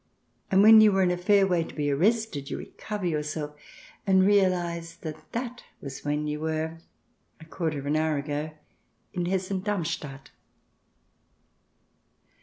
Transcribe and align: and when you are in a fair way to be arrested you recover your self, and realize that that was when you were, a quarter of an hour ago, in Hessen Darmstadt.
and 0.49 0.63
when 0.63 0.81
you 0.81 0.97
are 0.97 1.03
in 1.03 1.11
a 1.11 1.15
fair 1.15 1.45
way 1.45 1.63
to 1.63 1.75
be 1.75 1.91
arrested 1.91 2.49
you 2.49 2.57
recover 2.57 3.05
your 3.05 3.21
self, 3.21 3.55
and 4.07 4.25
realize 4.25 4.95
that 5.01 5.31
that 5.31 5.63
was 5.79 6.03
when 6.03 6.25
you 6.25 6.39
were, 6.39 6.79
a 7.39 7.45
quarter 7.45 7.77
of 7.77 7.85
an 7.85 7.95
hour 7.95 8.17
ago, 8.17 8.49
in 9.13 9.27
Hessen 9.27 9.61
Darmstadt. 9.61 10.31